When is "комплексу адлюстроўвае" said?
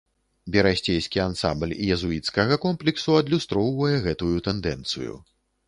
2.65-3.95